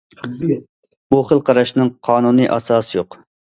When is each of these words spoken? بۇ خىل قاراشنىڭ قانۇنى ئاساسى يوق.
بۇ 1.13 1.19
خىل 1.27 1.43
قاراشنىڭ 1.51 1.93
قانۇنى 2.11 2.49
ئاساسى 2.57 2.97
يوق. 2.99 3.21